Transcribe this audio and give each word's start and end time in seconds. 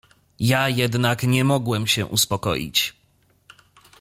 "Ja 0.39 0.69
jednak 0.69 1.23
nie 1.23 1.43
mogłem 1.43 1.87
się 1.87 2.05
uspokoić." 2.05 2.93